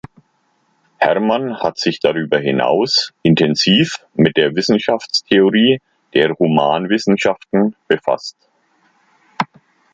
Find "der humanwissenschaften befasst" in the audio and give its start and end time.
6.15-8.49